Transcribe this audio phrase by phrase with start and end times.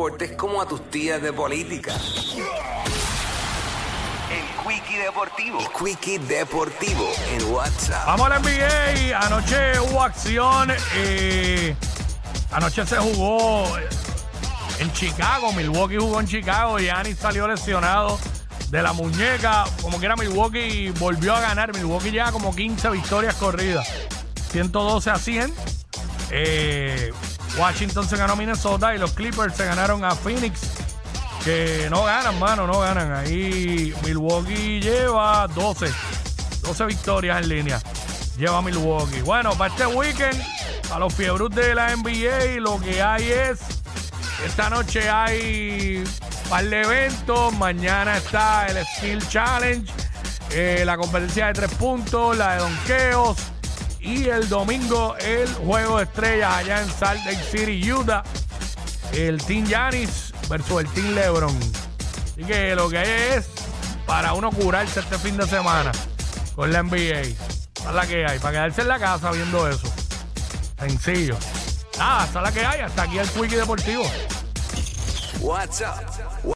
[0.00, 1.92] deportes como a tus tías de política.
[4.30, 5.58] El Quickie Deportivo.
[5.60, 8.06] El Quickie Deportivo en WhatsApp.
[8.06, 9.18] Vamos a la NBA.
[9.18, 10.72] Anoche hubo acción.
[10.96, 11.76] eh,
[12.50, 13.76] anoche se jugó
[14.78, 15.52] en Chicago.
[15.52, 16.80] Milwaukee jugó en Chicago.
[16.80, 18.18] Y Giannis salió lesionado
[18.70, 19.64] de la muñeca.
[19.82, 21.74] Como que era Milwaukee volvió a ganar.
[21.74, 23.86] Milwaukee lleva como 15 victorias corridas.
[24.50, 25.54] 112 a 100.
[26.30, 27.12] Eh,
[27.58, 30.60] Washington se ganó a Minnesota y los Clippers se ganaron a Phoenix.
[31.44, 33.12] Que no ganan, mano, no ganan.
[33.12, 35.90] Ahí Milwaukee lleva 12.
[36.62, 37.80] 12 victorias en línea.
[38.36, 39.22] Lleva Milwaukee.
[39.22, 40.40] Bueno, para este weekend,
[40.92, 43.60] a los fiebros de la NBA, lo que hay es.
[44.44, 47.52] Esta noche hay un par de eventos.
[47.54, 49.92] Mañana está el Skill Challenge,
[50.50, 53.36] eh, la competencia de tres puntos, la de donkeos.
[54.00, 58.22] Y el domingo el juego de estrellas allá en Salt Lake City, Utah.
[59.12, 61.56] El Team Yanis versus el Team LeBron.
[62.32, 63.48] Así que lo que hay es
[64.06, 65.92] para uno curarse este fin de semana
[66.54, 67.20] con la NBA.
[67.20, 69.92] Es la que hay, para quedarse en la casa viendo eso.
[70.78, 71.36] Sencillo.
[71.98, 72.80] Nada, esa es la que hay.
[72.80, 74.04] Hasta aquí el Quickie Deportivo.
[75.40, 76.44] WhatsApp.